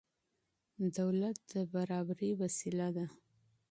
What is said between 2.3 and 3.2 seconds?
وسيله ده.